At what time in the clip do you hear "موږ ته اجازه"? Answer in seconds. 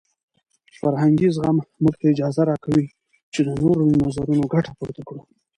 1.83-2.41